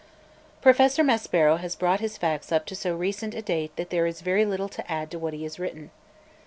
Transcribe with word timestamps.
Professor 0.63 1.03
Maspero 1.03 1.57
has 1.59 1.75
brought 1.75 1.99
his 1.99 2.17
facts 2.17 2.51
up 2.51 2.65
to 2.65 2.75
so 2.75 2.95
recent 2.95 3.35
a 3.35 3.41
date 3.43 3.75
that 3.75 3.91
there 3.91 4.07
is 4.07 4.21
very 4.21 4.45
little 4.45 4.67
to 4.69 4.91
add 4.91 5.11
to 5.11 5.19
what 5.19 5.31
he 5.35 5.43
has 5.43 5.59
written. 5.59 5.91